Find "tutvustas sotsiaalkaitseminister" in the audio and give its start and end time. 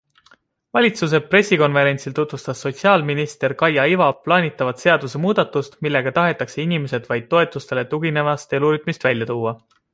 2.19-3.55